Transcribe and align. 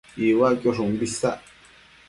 Iuaquiosh 0.27 0.81
umbi 0.83 1.03
isac 1.07 1.39